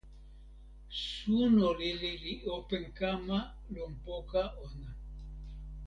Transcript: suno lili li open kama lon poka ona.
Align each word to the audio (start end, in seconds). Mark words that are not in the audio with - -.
suno 1.03 1.67
lili 1.79 2.11
li 2.23 2.33
open 2.55 2.83
kama 2.99 3.39
lon 3.73 3.93
poka 4.05 4.43
ona. 4.65 4.89